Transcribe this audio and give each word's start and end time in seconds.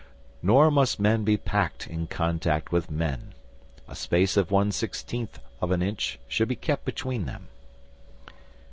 Nor 0.41 0.71
must 0.71 0.99
men 0.99 1.23
be 1.23 1.37
packed 1.37 1.85
in 1.85 2.07
contact 2.07 2.71
with 2.71 2.89
men. 2.89 3.33
A 3.87 3.93
space 3.95 4.35
of 4.35 4.49
one 4.49 4.71
sixteenth 4.71 5.37
of 5.61 5.69
an 5.69 5.83
inch 5.83 6.17
should 6.27 6.47
be 6.47 6.55
kept 6.55 6.85
between 6.85 7.25
them. 7.27 7.49